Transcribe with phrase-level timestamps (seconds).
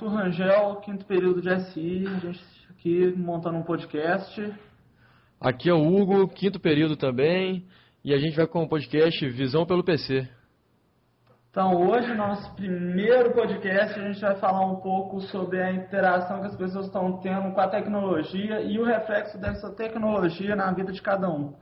[0.00, 4.54] Arthur Rangel, quinto período de SI, a gente aqui montando um podcast.
[5.38, 7.66] Aqui é o Hugo, quinto período também,
[8.02, 10.26] e a gente vai com o podcast Visão pelo PC.
[11.50, 16.46] Então, hoje, nosso primeiro podcast, a gente vai falar um pouco sobre a interação que
[16.46, 21.02] as pessoas estão tendo com a tecnologia e o reflexo dessa tecnologia na vida de
[21.02, 21.52] cada um.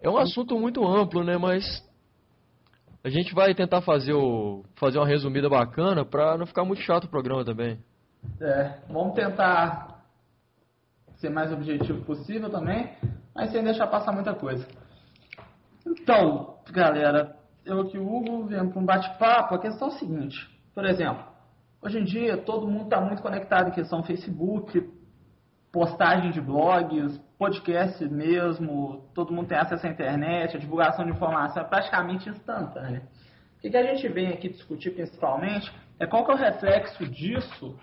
[0.00, 1.36] É um assunto muito amplo, né?
[1.36, 1.64] Mas
[3.02, 7.04] a gente vai tentar fazer, o, fazer uma resumida bacana para não ficar muito chato
[7.04, 7.78] o programa também.
[8.40, 10.02] É, vamos tentar
[11.16, 12.94] ser mais objetivo possível também,
[13.34, 14.66] mas sem deixar passar muita coisa.
[15.86, 19.54] Então, galera, eu aqui, o Hugo, viemos para um bate-papo.
[19.54, 20.36] A questão é a seguinte:
[20.74, 21.24] por exemplo,
[21.82, 24.78] hoje em dia todo mundo está muito conectado em questão Facebook,
[25.72, 31.62] postagem de blogs, podcast mesmo, todo mundo tem acesso à internet, a divulgação de informação
[31.62, 33.02] é praticamente instantânea.
[33.58, 37.76] O que, a gente vem aqui discutir principalmente é qual que é o reflexo disso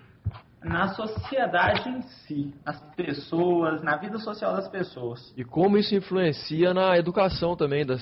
[0.62, 5.32] na sociedade em si, nas pessoas, na vida social das pessoas.
[5.36, 7.94] E como isso influencia na educação também da,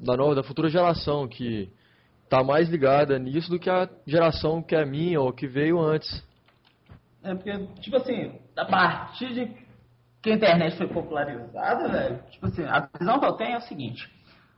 [0.00, 1.70] da nova, da futura geração, que
[2.24, 6.24] está mais ligada nisso do que a geração que é minha ou que veio antes.
[7.24, 9.62] É porque, tipo assim, a partir de
[10.20, 13.62] que a internet foi popularizada, velho, tipo assim, a visão que eu tenho é o
[13.62, 14.08] seguinte.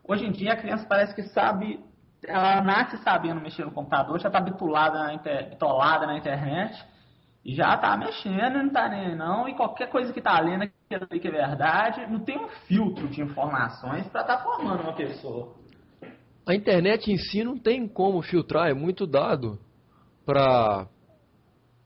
[0.06, 1.80] Hoje em dia a criança parece que sabe,
[2.26, 6.74] ela nasce sabendo mexer no computador, já está bitolada na, inter, bitolada na internet,
[7.44, 11.28] e já está mexendo, não está nem não, e qualquer coisa que está lendo que
[11.28, 15.54] é verdade, não tem um filtro de informações para tá formando uma pessoa.
[16.46, 19.58] A internet em si não tem como filtrar, é muito dado
[20.24, 20.86] para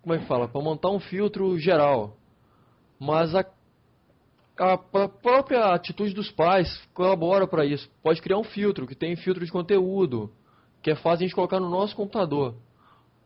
[0.08, 2.16] como é que fala, para montar um filtro geral.
[2.98, 3.44] Mas a,
[4.58, 7.90] a, a própria atitude dos pais colabora para isso.
[8.02, 10.32] Pode criar um filtro, que tem filtro de conteúdo,
[10.82, 12.54] que é fácil a gente colocar no nosso computador.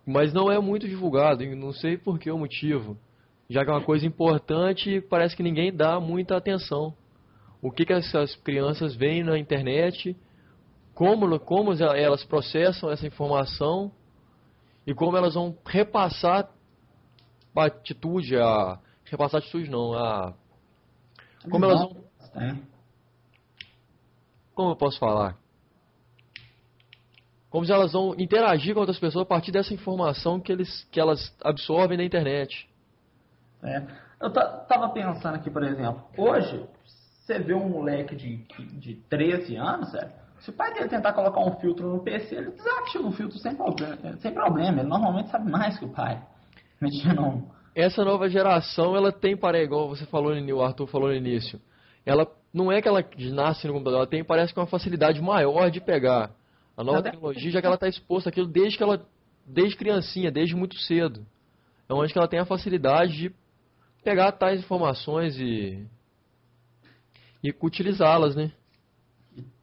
[0.05, 2.99] Mas não é muito divulgado, não sei por que o motivo.
[3.49, 6.93] Já que é uma coisa importante, parece que ninguém dá muita atenção.
[7.63, 10.17] O que, que essas crianças veem na internet,
[10.97, 13.93] como, como elas processam essa informação
[14.85, 16.51] e como elas vão repassar
[17.57, 18.79] atitude, a.
[19.05, 20.35] Repassar a atitude não, a.
[21.51, 21.97] Como elas vão.
[24.55, 25.37] Como eu posso falar?
[27.51, 30.99] Como se elas vão interagir com outras pessoas a partir dessa informação que, eles, que
[30.99, 32.69] elas absorvem na internet.
[33.63, 33.83] É.
[34.21, 36.65] Eu tava pensando aqui, por exemplo, hoje,
[37.21, 38.37] você vê um moleque de,
[38.79, 42.51] de 13 anos, sério, se o pai dele tentar colocar um filtro no PC, ele
[42.51, 44.81] desativa o filtro sem problema, sem problema.
[44.81, 46.21] Ele normalmente sabe mais que o pai
[46.83, 47.51] mexendo.
[47.75, 51.61] Essa nova geração, ela tem para igual você falou, o Arthur falou no início.
[52.05, 55.71] Ela não é que ela nasce no computador, ela tem, parece que uma facilidade maior
[55.71, 56.31] de pegar
[56.77, 59.07] a nova tecnologia, já que ela está exposta àquilo desde que ela,
[59.47, 61.25] desde criancinha, desde muito cedo.
[61.89, 63.35] É onde que ela tem a facilidade de
[64.03, 65.87] pegar tais informações e
[67.43, 68.53] e utilizá-las, né?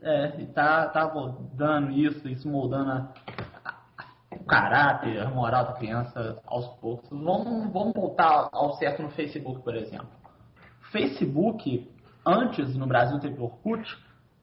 [0.02, 3.14] É, e tá, tá moldando isso, isso moldando a,
[4.50, 7.08] caráter, a moral da criança aos poucos.
[7.10, 10.10] Vamos, vamos voltar ao certo no Facebook, por exemplo.
[10.92, 11.90] Facebook,
[12.26, 13.86] antes no Brasil teve Orkut,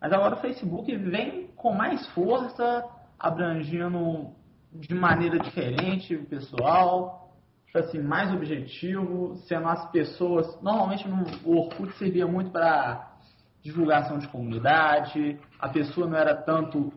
[0.01, 2.85] mas agora o Facebook vem com mais força,
[3.19, 4.31] abrangendo
[4.73, 7.33] de maneira diferente o pessoal,
[7.67, 10.61] tipo assim, mais objetivo, sendo as pessoas.
[10.63, 13.13] Normalmente no, o Orkut servia muito para
[13.61, 16.93] divulgação de comunidade, a pessoa não era tanto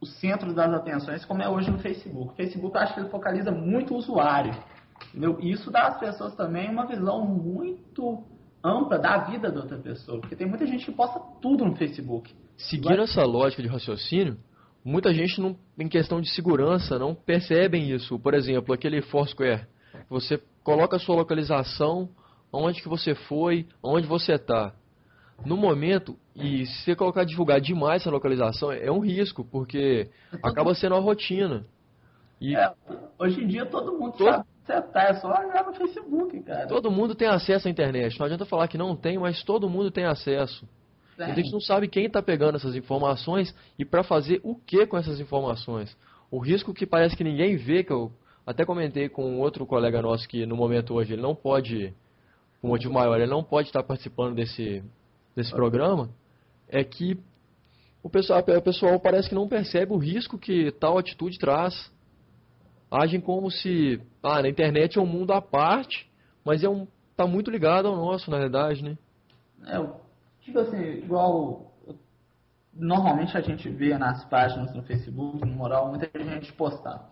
[0.00, 2.32] o centro das atenções como é hoje no Facebook.
[2.32, 4.54] O Facebook eu acho que ele focaliza muito o usuário.
[5.08, 5.38] Entendeu?
[5.40, 8.24] Isso dá às pessoas também uma visão muito
[8.62, 10.20] ampla da vida da outra pessoa.
[10.20, 12.34] Porque tem muita gente que posta tudo no Facebook.
[12.56, 14.36] Seguindo essa lógica de raciocínio,
[14.84, 18.18] muita gente não, em questão de segurança não percebem isso.
[18.18, 19.66] Por exemplo, aquele Foursquare.
[20.10, 22.08] Você coloca a sua localização,
[22.52, 24.74] onde que você foi, onde você está
[25.44, 30.08] no momento, e se você colocar divulgar demais essa localização, é um risco, porque
[30.42, 31.64] acaba sendo uma rotina.
[32.40, 32.72] E é,
[33.18, 34.30] hoje em dia todo mundo todo...
[34.30, 34.44] sabe
[34.92, 36.66] tá, é só olhar no Facebook, cara.
[36.66, 38.18] Todo mundo tem acesso à internet.
[38.18, 40.66] Não adianta falar que não tem, mas todo mundo tem acesso.
[41.18, 41.24] É.
[41.24, 44.98] a gente não sabe quem está pegando essas informações e para fazer o que com
[44.98, 45.96] essas informações.
[46.30, 48.12] O risco que parece que ninguém vê, que eu
[48.44, 51.94] até comentei com outro colega nosso que no momento hoje ele não pode,
[52.60, 54.84] por um motivo maior, ele não pode estar participando desse,
[55.36, 56.08] desse programa
[56.68, 57.18] é que
[58.02, 61.92] o pessoal, o pessoal parece que não percebe o risco que tal atitude traz.
[62.90, 66.10] Agem como se ah, na internet é um mundo à parte,
[66.44, 66.86] mas é um
[67.16, 68.96] tá muito ligado ao nosso, na verdade, né?
[69.66, 69.84] É,
[70.42, 71.72] tipo assim, igual
[72.72, 77.10] normalmente a gente vê nas páginas no Facebook, no moral, muita gente postar.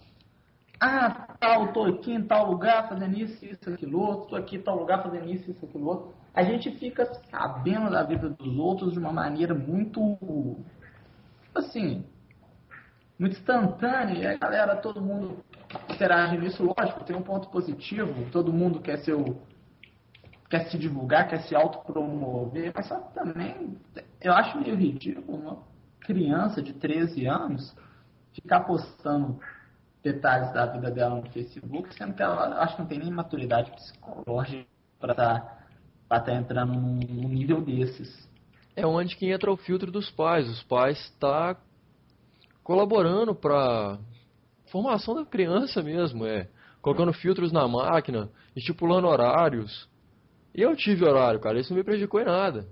[0.79, 4.63] ah, tal, tô aqui em tal lugar fazendo isso, isso, aquilo outro, tô aqui em
[4.63, 6.15] tal lugar fazendo isso, isso, aquilo outro.
[6.35, 10.19] A gente fica sabendo da vida dos outros de uma maneira muito,
[11.55, 12.05] assim,
[13.19, 14.19] muito instantânea.
[14.19, 15.45] E a galera, todo mundo
[15.89, 19.41] interage nisso, lógico, tem um ponto positivo, todo mundo quer ser o,
[20.51, 23.77] quer se divulgar, quer se autopromover, mas só também
[24.21, 25.59] eu acho meio ridículo uma
[26.01, 27.75] criança de 13 anos
[28.33, 29.39] ficar postando
[30.03, 33.71] detalhes da vida dela no Facebook, sendo que ela acho que não tem nem maturidade
[33.71, 34.67] psicológica
[35.01, 35.54] para estar
[36.21, 38.29] tá, tá entrando num, nível desses.
[38.77, 40.49] É onde que entra o filtro dos pais.
[40.49, 41.57] Os pais estão tá
[42.63, 43.99] colaborando para
[44.71, 46.49] formação da criança mesmo, é
[46.83, 49.89] colocando filtros na máquina, estipulando horários.
[50.55, 52.67] E eu tive horário, cara, isso não me prejudicou em nada.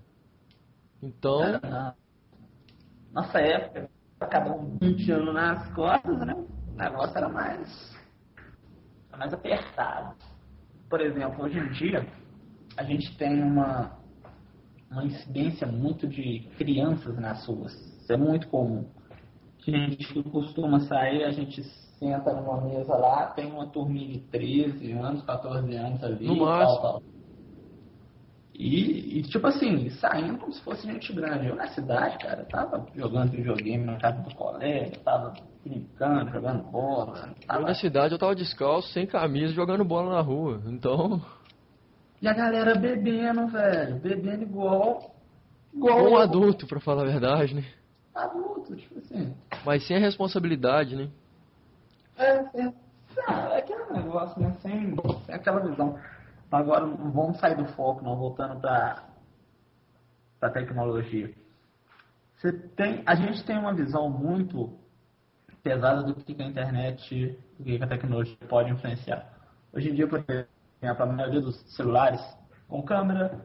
[1.02, 1.42] Então.
[1.42, 1.94] É,
[3.12, 3.88] nossa época,
[4.48, 6.34] um 20 anos nas costas, né?
[6.34, 7.96] O negócio era mais,
[9.16, 10.14] mais apertado.
[10.88, 12.06] Por exemplo, hoje em dia,
[12.76, 13.92] a gente tem uma,
[14.90, 17.72] uma incidência muito de crianças nas ruas.
[18.00, 18.86] Isso é muito comum.
[19.66, 21.62] A gente costuma sair, a gente
[21.98, 26.26] senta numa mesa lá, tem uma turminha de 13 anos, 14 anos ali.
[26.26, 26.80] No máximo.
[26.80, 27.02] Tal, tal.
[28.54, 31.46] E, e, tipo assim, saindo como se fosse gente grande.
[31.46, 35.34] Eu na cidade, cara, tava jogando videogame na casa do colega, tava
[35.64, 37.34] brincando, jogando bola.
[37.46, 37.60] Tava...
[37.60, 40.60] Eu na cidade eu tava descalço, sem camisa, jogando bola na rua.
[40.66, 41.20] Então.
[42.22, 43.96] E a galera bebendo, velho.
[43.96, 45.12] Bebendo igual.
[45.74, 47.64] Igual um adulto, pra falar a verdade, né?
[48.14, 49.34] Adulto, tipo assim.
[49.66, 51.10] Mas sem a responsabilidade, né?
[52.16, 52.72] É, é,
[53.16, 54.56] é aquele negócio, né?
[54.60, 54.94] Sem,
[55.26, 55.98] sem aquela visão.
[56.48, 59.02] Agora, vamos sair do foco, não voltando para
[60.40, 61.34] a tecnologia.
[62.36, 64.78] Você tem, a gente tem uma visão muito
[65.60, 69.26] pesada do que a internet, do que a tecnologia pode influenciar.
[69.72, 72.20] Hoje em dia, por exemplo, a maioria dos celulares
[72.68, 73.44] com câmera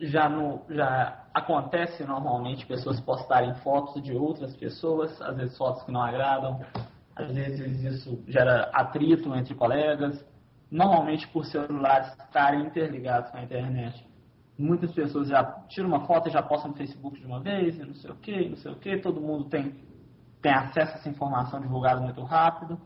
[0.00, 5.92] já, no, já acontece normalmente pessoas postarem fotos de outras pessoas, às vezes fotos que
[5.92, 6.60] não agradam,
[7.14, 10.24] às vezes isso gera atrito entre colegas,
[10.70, 14.08] normalmente por celulares estarem interligados com a internet.
[14.58, 17.84] Muitas pessoas já tiram uma foto e já postam no Facebook de uma vez, e
[17.84, 19.74] não sei o que, não sei o que, todo mundo tem,
[20.40, 22.78] tem acesso a essa informação divulgada muito rápido.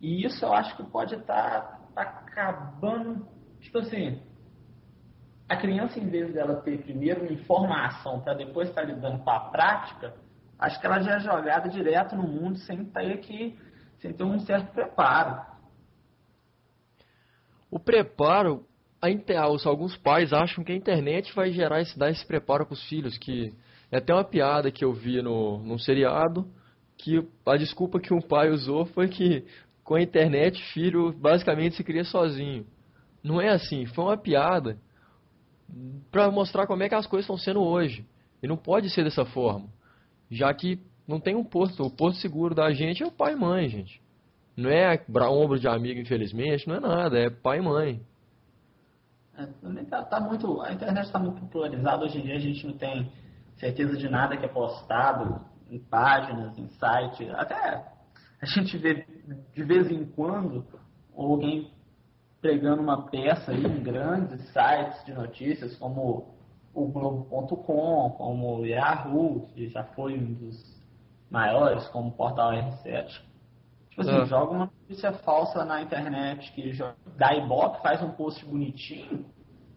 [0.00, 3.26] E isso eu acho que pode estar tá, acabando,
[3.60, 4.20] tipo assim,
[5.48, 9.40] a criança em vez dela ter primeiro informação para depois estar tá lidando com a
[9.50, 10.14] prática,
[10.58, 13.58] acho que ela já é jogada direto no mundo sem ter que
[14.00, 15.40] sem ter um certo preparo.
[17.70, 18.66] O preparo,
[19.64, 23.16] alguns pais acham que a internet vai gerar esse, dar esse preparo para os filhos,
[23.16, 23.54] que
[23.90, 26.46] é até uma piada que eu vi no, num seriado,
[26.96, 29.46] que a desculpa que um pai usou foi que
[29.84, 32.66] com a internet filho basicamente se cria sozinho.
[33.22, 34.78] Não é assim, foi uma piada
[36.10, 38.06] para mostrar como é que as coisas estão sendo hoje.
[38.42, 39.68] E não pode ser dessa forma,
[40.30, 43.36] já que não tem um posto, o posto seguro da gente é o pai e
[43.36, 44.02] mãe, gente.
[44.56, 48.00] Não é ombro de amigo, infelizmente, não é nada, é pai e mãe.
[49.36, 49.46] É,
[49.84, 53.10] tá, tá muito, a internet está muito popularizada, hoje em dia a gente não tem
[53.56, 57.84] certeza de nada que é postado em páginas, em sites, até
[58.40, 59.06] a gente vê
[59.54, 60.64] de vez em quando
[61.16, 61.70] alguém
[62.40, 66.34] pregando uma peça aí em grandes sites de notícias como
[66.74, 70.82] o Globo.com, como o Yahoo, que já foi um dos
[71.30, 73.22] maiores, como o Portal R7
[73.94, 74.24] Tipo assim, ah.
[74.24, 76.76] joga uma notícia falsa na internet que
[77.16, 79.24] dá ibope, faz um post bonitinho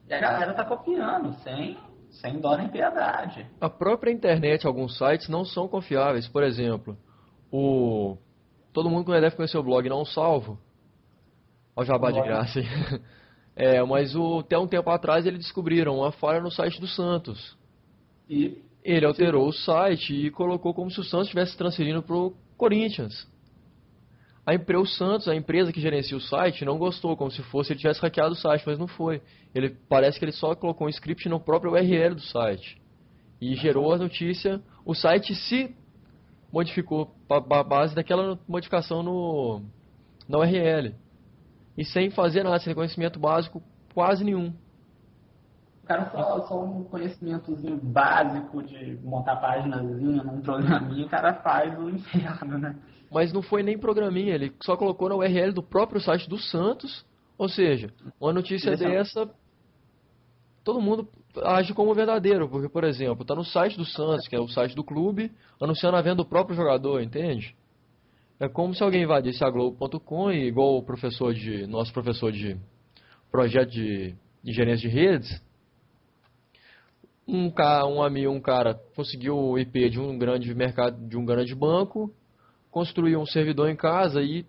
[0.10, 1.77] e a galera tá copiando, sem,
[2.10, 3.46] sem dó nem piedade.
[3.62, 6.27] A própria internet, alguns sites não são confiáveis.
[6.27, 6.98] Por exemplo,
[7.51, 8.18] o.
[8.77, 10.60] Todo mundo deve conhecer o blog Não Salvo.
[11.75, 12.60] Olha o jabá de graça.
[13.60, 17.57] É, mas o, até um tempo atrás eles descobriram uma falha no site do Santos.
[18.29, 19.50] E ele alterou Sim.
[19.50, 23.27] o site e colocou como se o Santos estivesse transferindo para o Corinthians.
[24.46, 27.74] A empresa, o Santos, a empresa que gerencia o site, não gostou, como se fosse
[27.74, 29.24] ele tivesse hackeado o site, mas não foi.
[29.55, 32.79] Ele parece que ele só colocou um script no próprio URL do site
[33.41, 34.62] e gerou a notícia.
[34.86, 35.75] O site se
[36.51, 39.62] modificou para base daquela modificação no
[40.27, 40.94] na URL
[41.77, 43.62] e sem fazer nada, sem conhecimento básico
[43.94, 44.54] quase nenhum.
[45.84, 51.80] O cara só, só um conhecimentozinho básico de montar páginazinha num programinha, o cara faz
[51.80, 52.75] o inferno, né?
[53.12, 57.06] mas não foi nem programinha, ele só colocou na URL do próprio site do Santos,
[57.38, 59.30] ou seja, uma notícia dessa,
[60.68, 61.08] todo mundo
[61.46, 64.76] age como verdadeiro, porque, por exemplo, está no site do Santos, que é o site
[64.76, 65.32] do clube,
[65.62, 67.56] anunciando a venda do próprio jogador, entende?
[68.38, 72.58] É como se alguém invadisse a Globo.com e igual o professor de nosso professor de
[73.32, 75.42] projeto de gerência de redes,
[77.26, 81.24] um cara, um amigo, um cara conseguiu o IP de um grande mercado, de um
[81.24, 82.14] grande banco,
[82.70, 84.46] construiu um servidor em casa e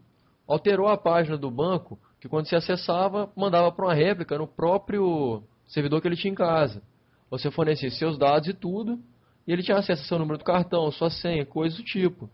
[0.48, 5.44] alterou a página do banco, que quando você acessava, mandava para uma réplica no próprio
[5.68, 6.82] servidor que ele tinha em casa.
[7.30, 8.98] Você fornecia seus dados e tudo,
[9.46, 12.28] e ele tinha acesso ao seu número do cartão, sua senha, coisas do tipo.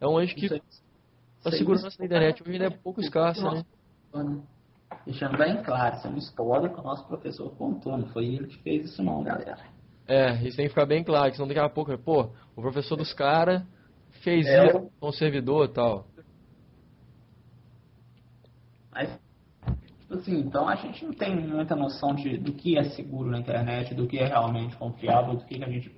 [0.00, 0.62] É um anjo que
[1.44, 3.64] a segurança da internet hoje é pouco escassa, né?
[5.04, 8.46] Deixando bem claro, isso é uma história que o nosso professor contou, não foi ele
[8.46, 9.58] que fez isso não, galera.
[10.06, 12.96] É, isso tem que ficar bem claro, que senão daqui a pouco, pô, o professor
[12.96, 13.62] dos caras
[14.22, 16.06] fez é, isso com o servidor e tal.
[18.90, 19.18] Mas,
[20.10, 23.94] assim, então a gente não tem muita noção de, do que é seguro na internet,
[23.94, 25.94] do que é realmente confiável, do que a gente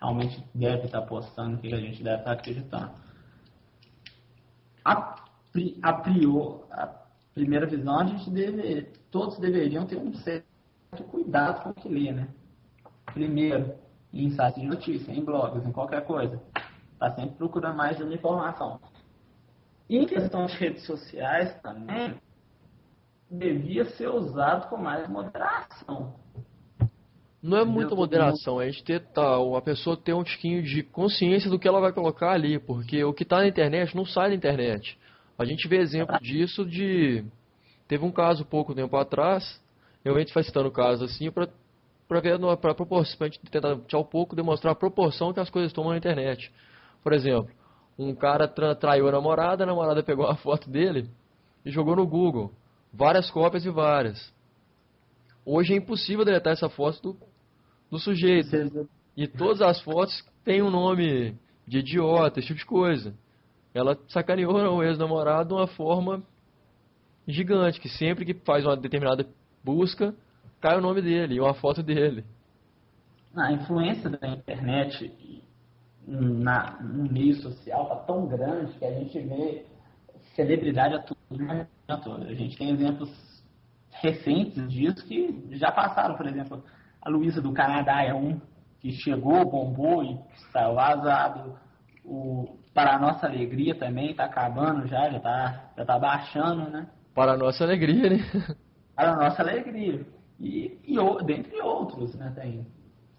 [0.00, 2.92] realmente deve estar postando, do que a gente deve estar acreditando.
[4.84, 5.16] A,
[5.82, 6.86] a prior, a
[7.34, 10.46] primeira visão, a gente deve, todos deveriam ter um certo
[11.10, 12.28] cuidado com o que lê, né?
[13.12, 13.74] Primeiro,
[14.12, 16.40] em sites de notícia, em blogs, em qualquer coisa.
[16.92, 18.80] Está sempre procurando mais de uma informação.
[19.88, 22.14] Em questão de redes sociais também,
[23.30, 26.14] devia ser usado com mais moderação.
[27.40, 30.82] Não é muita moderação, é a gente ter tal, a pessoa ter um tiquinho de
[30.82, 34.30] consciência do que ela vai colocar ali, porque o que está na internet não sai
[34.30, 34.98] da internet.
[35.38, 37.24] A gente vê exemplo disso de.
[37.86, 39.62] Teve um caso pouco tempo atrás,
[40.04, 41.48] realmente vai citando o caso assim, para
[42.08, 45.92] para ver para proporção, gente tentar um pouco demonstrar a proporção que as coisas tomam
[45.92, 46.50] na internet.
[47.04, 47.50] Por exemplo,
[47.98, 51.10] um cara tra traiu a namorada, a namorada pegou a foto dele
[51.64, 52.50] e jogou no Google,
[52.98, 54.34] várias cópias e várias.
[55.44, 57.16] Hoje é impossível deletar essa foto do,
[57.92, 58.88] do sujeito.
[59.16, 61.36] E todas as fotos têm um nome
[61.66, 63.14] de idiota, esse tipo de coisa
[63.74, 66.22] ela sacaneou o ex-namorado de uma forma
[67.26, 69.26] gigante, que sempre que faz uma determinada
[69.62, 70.14] busca,
[70.60, 72.24] cai o nome dele e uma foto dele.
[73.36, 75.44] A influência da internet
[76.06, 79.64] na, no meio social está tão grande que a gente vê
[80.38, 81.18] celebridade a tudo.
[81.30, 81.66] Né?
[81.88, 83.10] A gente tem exemplos
[83.90, 86.62] recentes disso que já passaram, por exemplo,
[87.02, 88.40] a Luísa do Canadá é um
[88.78, 91.58] que chegou, bombou e está vazado.
[92.04, 96.86] O para a nossa alegria também, está acabando já, já está já tá baixando, né?
[97.12, 98.18] Para a nossa alegria, né?
[98.94, 100.06] Para a nossa alegria.
[100.38, 102.32] E, e dentre outros, né?
[102.36, 102.64] Tem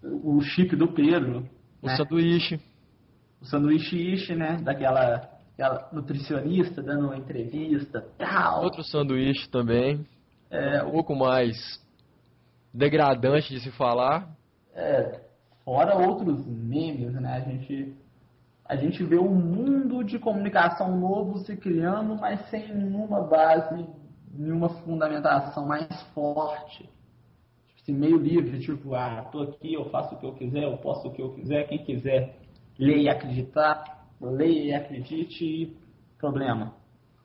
[0.02, 1.46] o chip do Pedro.
[1.82, 1.96] O né?
[1.96, 2.58] sanduíche.
[3.38, 4.56] O sanduíche ishi, né?
[4.62, 5.28] Daquela
[5.92, 8.62] nutricionista dando uma entrevista, tal.
[8.64, 10.06] Outro sanduíche também.
[10.50, 11.56] É, um pouco mais
[12.72, 14.28] degradante de se falar.
[14.74, 15.20] É,
[15.64, 17.34] fora outros memes, né?
[17.34, 17.96] A gente
[18.70, 23.84] a gente vê um mundo de comunicação novo se criando, mas sem nenhuma base,
[24.32, 26.88] nenhuma fundamentação mais forte.
[27.66, 30.76] Tipo assim, meio livre, tipo, ah, tô aqui, eu faço o que eu quiser, eu
[30.76, 32.36] posso o que eu quiser, quem quiser
[32.78, 35.76] ler e acreditar, leia e acredite,
[36.18, 36.74] problema.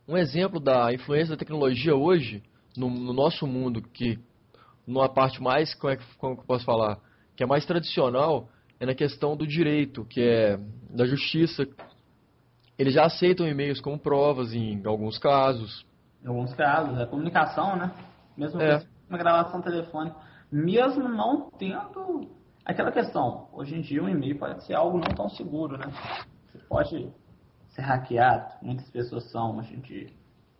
[0.07, 2.43] Um exemplo da influência da tecnologia hoje,
[2.77, 4.19] no, no nosso mundo, que
[4.85, 6.99] numa parte mais, como é que, como que eu posso falar,
[7.35, 8.47] que é mais tradicional,
[8.79, 10.59] é na questão do direito, que é
[10.89, 11.67] da justiça.
[12.77, 15.85] Eles já aceitam e-mails como provas em alguns casos.
[16.23, 17.91] Em alguns casos, é comunicação, né?
[18.37, 18.83] Mesmo é.
[19.09, 20.15] uma gravação telefônica.
[20.51, 22.29] Mesmo não tendo
[22.65, 23.47] aquela questão.
[23.53, 25.85] Hoje em dia um e-mail pode ser algo não tão seguro, né?
[26.67, 27.09] Pode
[27.69, 28.53] ser hackeado.
[28.61, 30.09] Muitas pessoas são hoje em dia.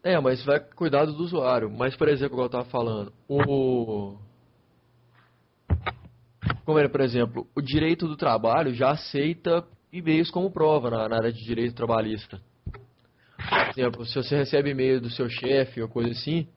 [0.04, 1.70] É, mas vai cuidar do usuário.
[1.70, 4.18] Mas, por exemplo, como eu estava falando, o
[6.66, 11.18] como era, por exemplo, o direito do trabalho já aceita e-mails como prova na, na
[11.18, 12.42] área de direito trabalhista.
[13.38, 16.48] Por exemplo, se você recebe e-mail do seu chefe ou coisa assim,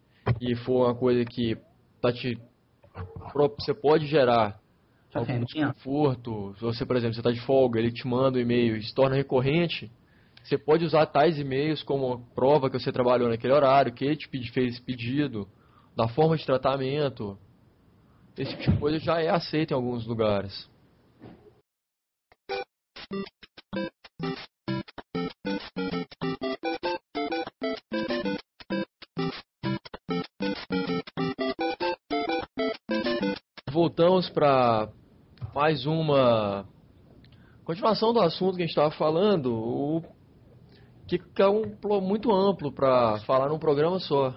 [0.41, 1.57] e for uma coisa que
[2.01, 2.39] tá te,
[3.59, 4.59] você pode gerar
[5.15, 8.77] algum desconforto, se você, por exemplo, você está de folga, ele te manda um e-mail
[8.77, 9.91] e se torna recorrente,
[10.43, 14.29] você pode usar tais e-mails como prova que você trabalhou naquele horário, que ele te
[14.53, 15.49] fez pedido,
[15.97, 17.39] da forma de tratamento,
[18.37, 20.69] esse tipo de coisa já é aceito em alguns lugares.
[33.71, 34.89] Voltamos para
[35.59, 36.65] mais uma
[37.65, 40.05] continuação do assunto que a gente estava falando, o
[41.05, 44.33] que é um muito amplo para falar num programa só.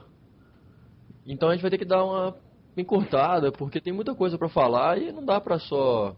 [1.23, 2.35] Então a gente vai ter que dar uma
[2.75, 6.15] encurtada, porque tem muita coisa para falar e não dá para só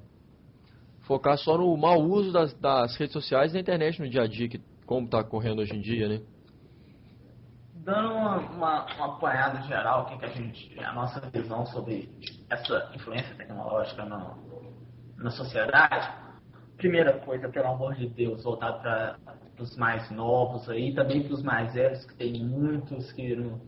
[1.02, 4.28] focar só no mau uso das, das, redes sociais e da internet no dia a
[4.28, 6.22] dia, que como está correndo hoje em dia, né?
[7.74, 12.10] Dando uma, uma, uma apanhada geral, que, que a gente, a nossa visão sobre
[12.50, 14.34] essa influência tecnológica na,
[15.18, 16.10] na sociedade,
[16.78, 19.18] primeira coisa, pelo amor de Deus, voltado para
[19.60, 23.62] os mais novos aí, também para os mais velhos, que tem muitos que não,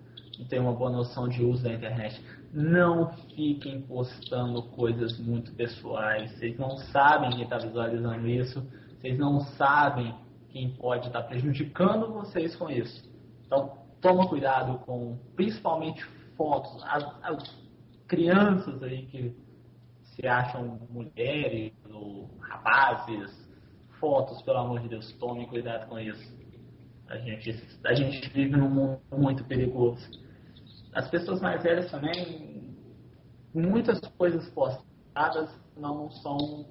[0.51, 2.21] não uma boa noção de uso da internet.
[2.51, 6.31] Não fiquem postando coisas muito pessoais.
[6.31, 8.65] Vocês não sabem quem está visualizando isso.
[8.99, 10.13] Vocês não sabem
[10.49, 13.09] quem pode estar tá prejudicando vocês com isso.
[13.45, 16.03] Então, toma cuidado com, principalmente,
[16.37, 16.83] fotos.
[16.83, 17.65] As, as
[18.07, 19.44] crianças aí que
[20.15, 23.31] se acham mulheres ou rapazes,
[23.99, 26.35] fotos, pelo amor de Deus, tomem cuidado com isso.
[27.07, 30.09] A gente, a gente vive num mundo muito perigoso.
[30.93, 32.75] As pessoas mais velhas também,
[33.53, 36.65] muitas coisas postadas não são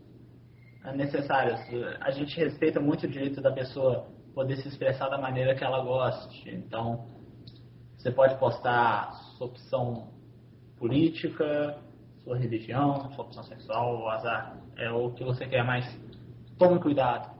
[0.94, 1.60] necessárias.
[2.00, 5.82] A gente respeita muito o direito da pessoa poder se expressar da maneira que ela
[5.84, 6.50] goste.
[6.50, 7.06] Então,
[7.96, 10.08] você pode postar sua opção
[10.76, 11.78] política,
[12.24, 14.56] sua religião, sua opção sexual, o azar.
[14.76, 15.86] É o que você quer, mas
[16.58, 17.30] tome cuidado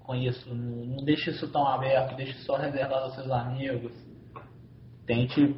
[0.00, 0.52] com isso.
[0.52, 3.92] Não, deixe isso tão aberto, deixe só reservado aos seus amigos.
[5.06, 5.56] Tente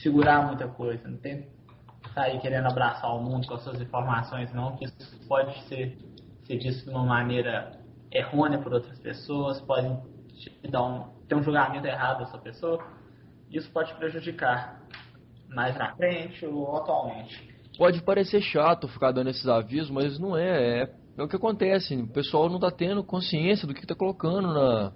[0.00, 1.06] segurar muita coisa.
[1.08, 1.48] Não tente
[2.14, 5.96] sair querendo abraçar o mundo com as suas informações, não, que isso pode ser,
[6.44, 7.78] ser visto de uma maneira
[8.10, 9.88] errônea por outras pessoas, pode
[10.36, 12.84] te dar um, ter um julgamento errado dessa pessoa.
[13.50, 14.82] Isso pode prejudicar
[15.48, 17.52] mais na frente ou atualmente.
[17.78, 20.82] Pode parecer chato ficar dando esses avisos, mas não é.
[20.82, 21.94] É, é o que acontece.
[21.94, 24.92] O pessoal não está tendo consciência do que está colocando na,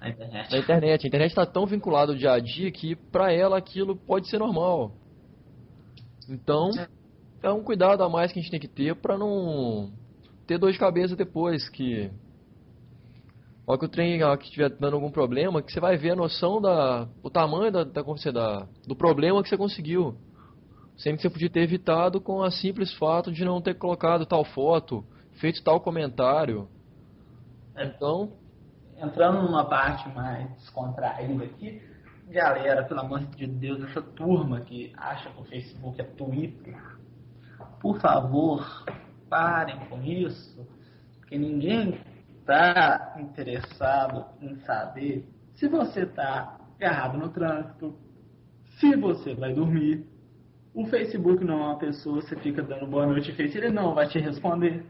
[0.00, 0.50] na internet.
[0.50, 1.04] Na internet.
[1.04, 4.38] A internet está tão vinculada ao dia a dia que para ela aquilo pode ser
[4.38, 4.92] normal.
[6.28, 6.70] Então,
[7.42, 9.92] é um cuidado a mais que a gente tem que ter para não
[10.46, 12.10] ter dor de cabeça depois que
[13.70, 16.60] Olha que o trem que estiver dando algum problema, que você vai ver a noção
[16.60, 20.16] da o tamanho da, da, da, do problema que você conseguiu.
[21.00, 24.44] Sempre que você podia ter evitado com a simples fato de não ter colocado tal
[24.44, 25.02] foto,
[25.40, 26.68] feito tal comentário.
[27.74, 27.86] É.
[27.86, 28.34] Então,
[28.98, 31.82] entrando numa parte mais descontraída aqui,
[32.28, 36.78] galera, pelo amor de Deus, essa turma que acha que o Facebook é Twitter,
[37.80, 38.84] por favor,
[39.30, 40.68] parem com isso,
[41.18, 41.98] porque ninguém
[42.40, 47.98] está interessado em saber se você está agarrado no trânsito,
[48.78, 50.19] se você vai dormir.
[50.72, 54.06] O Facebook não é uma pessoa, você fica dando boa noite Face, ele não vai
[54.08, 54.84] te responder.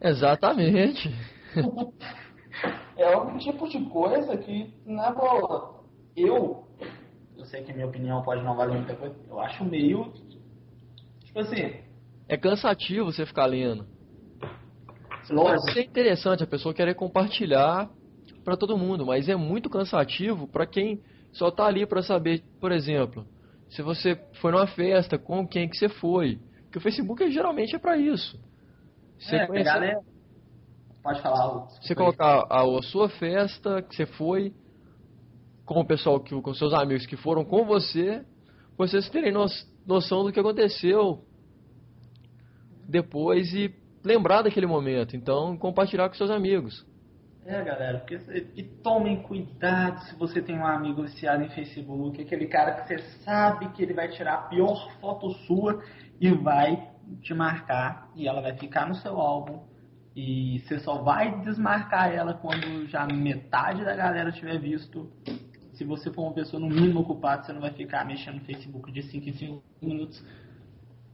[0.00, 1.12] Exatamente.
[2.96, 5.82] é um tipo de coisa que, na boa,
[6.16, 6.64] eu,
[7.36, 10.12] eu sei que minha opinião pode não valer muita coisa, eu acho meio,
[11.24, 11.74] tipo assim...
[12.28, 13.86] É cansativo você ficar lendo.
[15.30, 15.60] Lógico.
[15.60, 17.90] Pode ser interessante a pessoa querer compartilhar
[18.44, 22.72] para todo mundo, mas é muito cansativo para quem só tá ali para saber, por
[22.72, 23.26] exemplo,
[23.70, 26.38] se você foi numa festa, com quem que você foi.
[26.64, 28.38] Porque o Facebook geralmente é para isso.
[29.18, 29.64] Você é, conhecer...
[29.64, 30.00] galera...
[31.02, 31.66] Pode falar.
[31.80, 34.52] Você colocar a, a, sua festa que você foi
[35.64, 38.24] com o pessoal, que, com seus amigos que foram com você,
[38.76, 39.32] vocês terem
[39.86, 41.24] noção do que aconteceu
[42.86, 45.16] depois e lembrar daquele momento.
[45.16, 46.86] Então, compartilhar com seus amigos.
[47.50, 48.20] É, galera, porque,
[48.54, 52.98] e tomem cuidado se você tem um amigo viciado em Facebook, aquele cara que você
[53.24, 55.82] sabe que ele vai tirar a pior foto sua
[56.20, 56.90] e vai
[57.22, 59.62] te marcar e ela vai ficar no seu álbum
[60.14, 65.10] e você só vai desmarcar ela quando já metade da galera tiver visto.
[65.72, 68.92] Se você for uma pessoa no mínimo ocupada, você não vai ficar mexendo no Facebook
[68.92, 70.22] de 5 em 5 minutos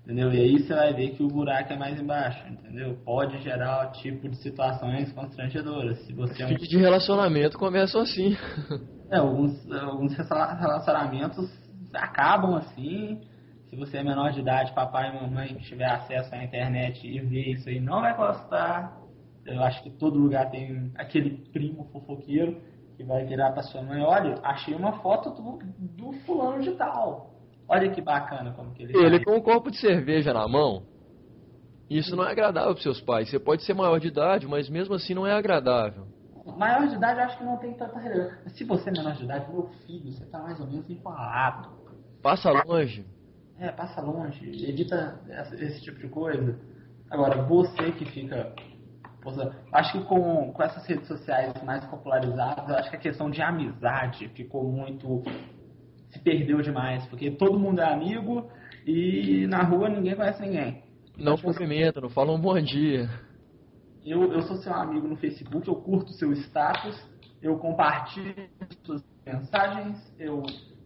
[0.04, 0.30] Entendeu?
[0.34, 2.98] E aí você vai ver que o buraco é mais embaixo, entendeu?
[3.06, 5.98] Pode gerar tipo de situações constrangedoras.
[6.04, 6.54] Se você é um...
[6.54, 8.36] de relacionamento começam assim.
[9.10, 11.48] É, alguns, alguns relacionamentos
[11.92, 13.20] acabam assim.
[13.68, 17.52] Se você é menor de idade, papai e mamãe tiver acesso à internet e ver
[17.52, 18.96] isso aí, não vai gostar.
[19.44, 22.60] Eu acho que todo lugar tem aquele primo fofoqueiro
[22.96, 27.33] que vai virar para sua mãe, olha, achei uma foto do, do fulano de tal.
[27.68, 30.82] Olha que bacana como que ele Ele com um copo de cerveja na mão.
[31.88, 33.28] Isso não é agradável para seus pais.
[33.28, 36.06] Você pode ser maior de idade, mas mesmo assim não é agradável.
[36.56, 38.50] Maior de idade eu acho que não tem tanta relevância.
[38.50, 41.70] Se você é menor de idade, meu filho, você está mais ou menos enquadrado.
[42.22, 43.06] Passa longe.
[43.58, 44.68] É, passa longe.
[44.68, 45.20] Evita
[45.52, 46.58] esse tipo de coisa.
[47.10, 48.52] Agora, você que fica
[49.72, 54.28] Acho que com, com essas redes sociais mais popularizadas, acho que a questão de amizade
[54.28, 55.22] ficou muito
[56.14, 58.48] se perdeu demais, porque todo mundo é amigo
[58.86, 60.82] e na rua ninguém conhece ninguém.
[61.18, 63.10] Não cumprimenta, não fala um bom dia.
[64.06, 66.96] eu, eu sou seu amigo no Facebook, eu curto seu status,
[67.42, 68.48] eu compartilho
[68.84, 70.42] suas mensagens, eu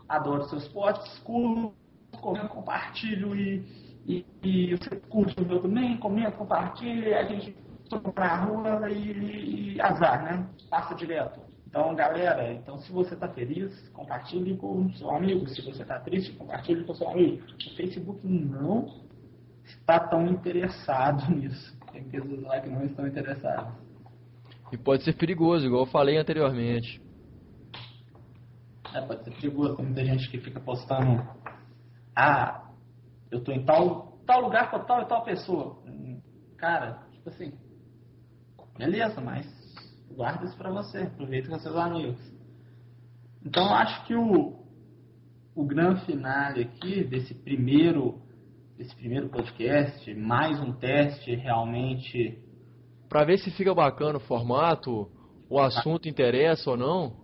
[0.08, 1.74] adoro seus posts, curto,
[2.20, 7.54] comento, compartilho e, e, e você curte o meu também, comenta, compartilha, a gente
[7.90, 10.46] toma pra rua e, e azar, né?
[10.70, 11.47] Passa direto.
[11.78, 15.46] Então, galera, então se você está feliz, compartilhe com o seu amigo.
[15.46, 17.40] Se você está triste, compartilhe com o seu amigo.
[17.54, 19.04] O Facebook não
[19.64, 21.78] está tão interessado nisso.
[21.92, 23.72] Tem pessoas lá que não estão interessadas.
[24.72, 27.00] E pode ser perigoso, igual eu falei anteriormente.
[28.92, 29.76] É, pode ser perigoso.
[29.76, 31.24] Tem muita gente que fica postando
[32.16, 32.72] Ah,
[33.30, 35.80] eu tô em tal, tal lugar com tal e tal pessoa.
[36.56, 37.52] Cara, tipo assim,
[38.76, 39.57] beleza, mas
[40.18, 42.20] guarda isso para você, aproveita com seus amigos.
[43.46, 44.66] Então acho que o,
[45.54, 48.20] o grande finale aqui desse primeiro
[48.76, 52.36] desse primeiro podcast, mais um teste realmente
[53.08, 55.08] para ver se fica bacana o formato,
[55.48, 57.16] o assunto interessa ou não.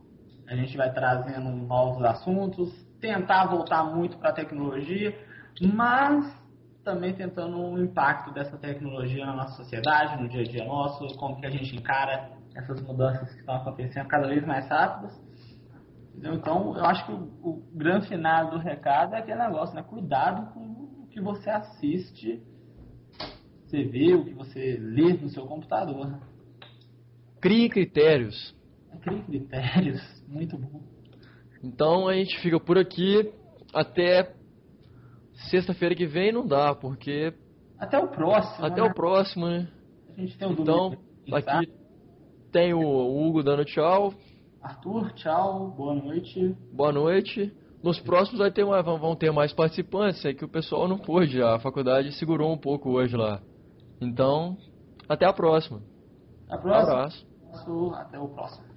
[0.49, 5.17] A gente vai trazendo novos assuntos, tentar voltar muito para a tecnologia,
[5.61, 6.33] mas
[6.85, 11.41] também tentando o impacto dessa tecnologia na nossa sociedade, no dia a dia nosso, como
[11.41, 15.21] que a gente encara essas mudanças que estão acontecendo cada vez mais rápidas.
[16.17, 19.83] Então, eu acho que o, o, grande final do recado é aquele negócio, né?
[19.83, 22.41] Cuidado com o que você assiste,
[23.67, 26.19] você vê, o que você lê no seu computador.
[27.41, 28.55] Crie critérios.
[29.03, 30.83] Crie critérios, muito bom.
[31.63, 33.33] Então a gente fica por aqui
[33.75, 34.33] até
[35.51, 37.35] sexta-feira que vem não dá, porque
[37.79, 38.65] até o próximo.
[38.65, 38.89] Até né?
[38.89, 39.69] o próximo, né?
[40.17, 40.97] A gente tem um então,
[41.33, 41.73] aqui
[42.55, 44.15] tem o Hugo dando tchau.
[44.63, 46.57] Arthur, tchau, boa noite.
[46.73, 47.53] Boa noite.
[47.83, 51.43] Nos próximos vai ter mais, vão ter mais participantes, é que o pessoal não pôde,
[51.43, 53.43] a faculdade segurou um pouco hoje lá.
[54.01, 54.57] Então,
[55.09, 55.83] até a próxima.
[56.49, 56.93] Até a próxima.
[56.93, 57.27] Um abraço.
[57.97, 58.74] Até o próximo.